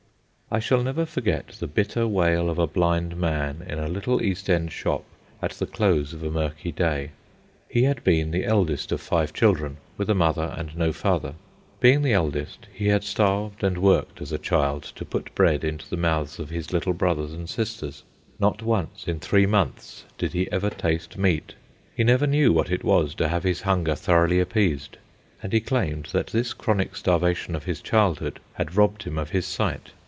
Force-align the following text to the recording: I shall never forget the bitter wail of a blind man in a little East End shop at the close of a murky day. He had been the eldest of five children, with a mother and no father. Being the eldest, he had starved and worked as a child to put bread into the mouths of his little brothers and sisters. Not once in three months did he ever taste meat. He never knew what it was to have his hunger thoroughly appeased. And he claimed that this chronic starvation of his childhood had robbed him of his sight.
I 0.53 0.59
shall 0.59 0.83
never 0.83 1.05
forget 1.05 1.47
the 1.61 1.65
bitter 1.67 2.05
wail 2.05 2.49
of 2.49 2.59
a 2.59 2.67
blind 2.67 3.15
man 3.15 3.65
in 3.69 3.79
a 3.79 3.87
little 3.87 4.21
East 4.21 4.49
End 4.49 4.69
shop 4.73 5.05
at 5.41 5.51
the 5.51 5.65
close 5.65 6.11
of 6.11 6.23
a 6.23 6.29
murky 6.29 6.73
day. 6.73 7.11
He 7.69 7.83
had 7.83 8.03
been 8.03 8.31
the 8.31 8.43
eldest 8.43 8.91
of 8.91 8.99
five 8.99 9.31
children, 9.31 9.77
with 9.95 10.09
a 10.09 10.13
mother 10.13 10.53
and 10.57 10.75
no 10.75 10.91
father. 10.91 11.35
Being 11.79 12.01
the 12.01 12.11
eldest, 12.11 12.67
he 12.73 12.87
had 12.89 13.05
starved 13.05 13.63
and 13.63 13.77
worked 13.77 14.21
as 14.21 14.33
a 14.33 14.37
child 14.37 14.83
to 14.95 15.05
put 15.05 15.33
bread 15.35 15.63
into 15.63 15.89
the 15.89 15.95
mouths 15.95 16.37
of 16.37 16.49
his 16.49 16.73
little 16.73 16.91
brothers 16.91 17.31
and 17.31 17.47
sisters. 17.49 18.03
Not 18.37 18.61
once 18.61 19.07
in 19.07 19.21
three 19.21 19.45
months 19.45 20.03
did 20.17 20.33
he 20.33 20.51
ever 20.51 20.69
taste 20.69 21.17
meat. 21.17 21.53
He 21.95 22.03
never 22.03 22.27
knew 22.27 22.51
what 22.51 22.69
it 22.69 22.83
was 22.83 23.15
to 23.15 23.29
have 23.29 23.43
his 23.43 23.61
hunger 23.61 23.95
thoroughly 23.95 24.41
appeased. 24.41 24.97
And 25.41 25.53
he 25.53 25.61
claimed 25.61 26.07
that 26.11 26.27
this 26.27 26.51
chronic 26.51 26.97
starvation 26.97 27.55
of 27.55 27.63
his 27.63 27.81
childhood 27.81 28.41
had 28.55 28.75
robbed 28.75 29.03
him 29.03 29.17
of 29.17 29.29
his 29.29 29.45
sight. 29.45 29.91